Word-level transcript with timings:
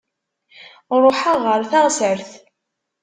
Ruḥaɣ 1.01 1.37
ɣer 1.47 1.61
teɣsert. 1.71 2.31